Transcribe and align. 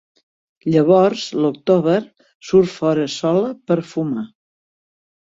Llavors, 0.75 1.25
l'October 1.41 1.97
surt 2.51 2.71
fora 2.77 3.05
sola 3.17 3.51
per 3.69 3.77
fumar. 3.91 4.25